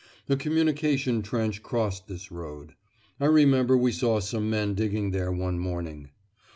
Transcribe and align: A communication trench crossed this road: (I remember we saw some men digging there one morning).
A 0.27 0.35
communication 0.35 1.21
trench 1.21 1.61
crossed 1.61 2.07
this 2.07 2.31
road: 2.31 2.73
(I 3.19 3.25
remember 3.27 3.77
we 3.77 3.91
saw 3.91 4.19
some 4.19 4.49
men 4.49 4.73
digging 4.73 5.11
there 5.11 5.31
one 5.31 5.59
morning). 5.59 6.09